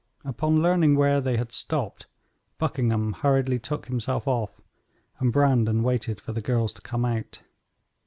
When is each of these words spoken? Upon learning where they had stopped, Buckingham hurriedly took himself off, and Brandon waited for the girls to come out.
Upon 0.25 0.63
learning 0.63 0.95
where 0.95 1.21
they 1.21 1.37
had 1.37 1.51
stopped, 1.51 2.07
Buckingham 2.57 3.13
hurriedly 3.13 3.59
took 3.59 3.85
himself 3.85 4.27
off, 4.27 4.59
and 5.19 5.31
Brandon 5.31 5.83
waited 5.83 6.19
for 6.19 6.33
the 6.33 6.41
girls 6.41 6.73
to 6.73 6.81
come 6.81 7.05
out. 7.05 7.43